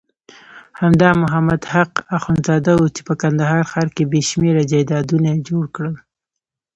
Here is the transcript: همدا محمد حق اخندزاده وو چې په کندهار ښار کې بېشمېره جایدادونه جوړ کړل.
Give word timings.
همدا 0.79 1.09
محمد 1.23 1.61
حق 1.73 1.93
اخندزاده 2.17 2.71
وو 2.75 2.93
چې 2.95 3.01
په 3.07 3.13
کندهار 3.21 3.61
ښار 3.71 3.87
کې 3.95 4.03
بېشمېره 4.13 4.63
جایدادونه 4.71 5.29
جوړ 5.49 5.63
کړل. 5.75 5.95